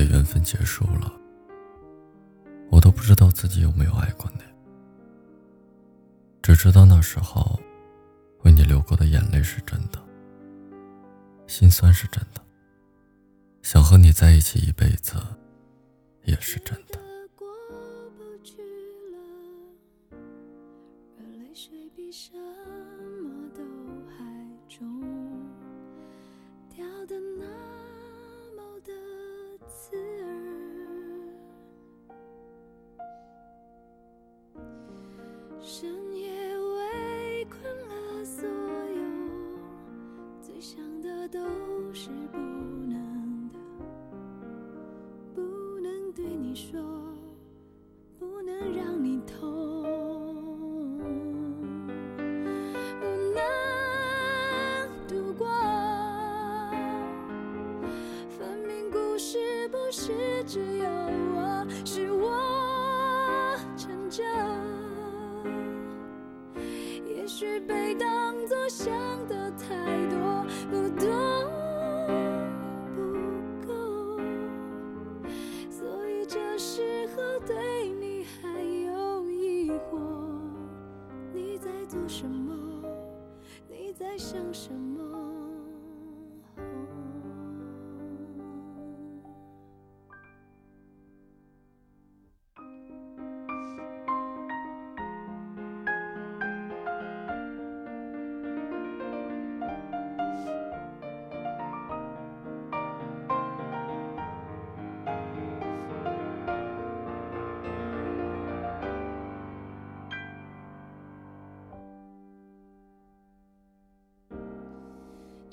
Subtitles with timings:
[0.00, 1.12] 的缘分结束了，
[2.70, 4.40] 我都不知道自己有没有爱过你，
[6.40, 7.60] 只知道那时候
[8.44, 10.02] 为你流过的眼泪是真的，
[11.46, 12.40] 心酸是真的，
[13.60, 15.16] 想和你在一起一辈子
[16.24, 16.98] 也是真的。
[22.12, 23.62] 什么都
[24.08, 24.24] 还
[24.68, 25.00] 重
[60.44, 60.88] 只有
[61.34, 64.22] 我，是我撑着。
[67.32, 68.92] 许被当作想
[69.28, 69.68] 的太
[70.08, 71.06] 多，不多
[72.94, 73.00] 不
[73.66, 74.18] 够，
[75.70, 80.00] 所以这时候对你还有疑惑。
[81.32, 82.84] 你在做什么？
[83.68, 85.29] 你在想什么？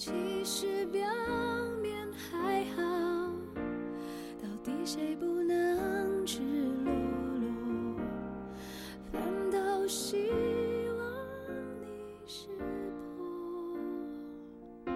[0.07, 0.13] 其
[0.45, 1.01] 实表
[1.81, 2.81] 面还好，
[4.41, 6.39] 到底谁不能赤
[6.85, 6.93] 裸
[7.41, 7.99] 裸？
[9.11, 10.29] 反倒希
[10.97, 11.11] 望
[11.81, 11.87] 你
[12.25, 12.47] 识
[13.17, 14.89] 破，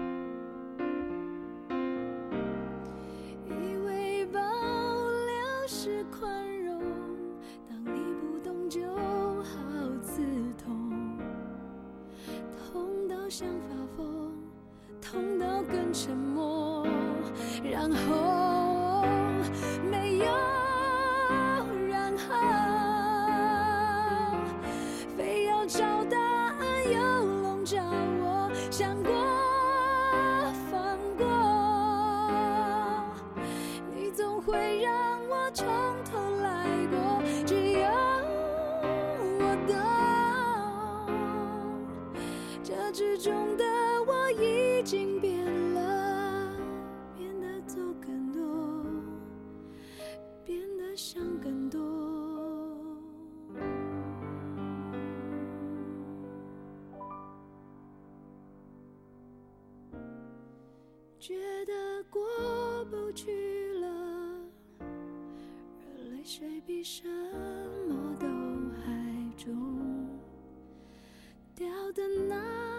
[3.46, 6.80] 以为保留是宽容，
[7.68, 8.80] 当你不懂就
[9.42, 9.60] 好
[10.00, 10.22] 刺
[10.56, 11.18] 痛，
[12.56, 13.81] 痛到想发。
[15.92, 16.86] 沉默，
[17.62, 19.04] 然后
[19.90, 20.24] 没有
[21.86, 22.32] 然后，
[25.18, 26.98] 非要找答案又
[27.42, 27.76] 笼罩
[28.22, 29.12] 我，想过
[30.70, 31.26] 放过，
[33.94, 35.66] 你总会让我从
[36.10, 37.86] 头来过，只有
[39.40, 39.76] 我懂，
[42.64, 43.64] 这之中的
[44.06, 44.12] 我。
[44.40, 45.41] 已经变
[50.94, 51.80] 想更多，
[61.18, 62.22] 觉得过
[62.90, 63.86] 不去了，
[64.80, 64.84] 而
[66.10, 67.08] 泪水比什
[67.88, 68.26] 么都
[68.82, 69.50] 还重。
[71.54, 72.71] 掉的那。